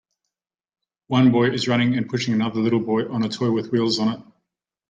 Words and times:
One 1.09 1.31
boy 1.31 1.51
is 1.51 1.67
running 1.67 1.95
and 1.95 2.09
pushing 2.09 2.33
another 2.33 2.59
little 2.59 2.79
boy 2.79 3.07
on 3.07 3.23
a 3.23 3.29
toy 3.29 3.51
with 3.51 3.71
wheels 3.71 3.99
on 3.99 4.17
it. 4.19 4.25